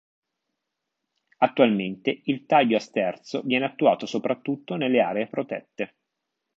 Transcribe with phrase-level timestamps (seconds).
[1.37, 5.95] Attualmente il taglio a sterzo viene attuato soprattutto nelle aree protette.